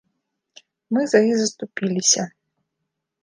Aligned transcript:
Мы 0.95 1.01
за 1.11 1.19
іх 1.27 1.35
заступіліся. 1.41 2.21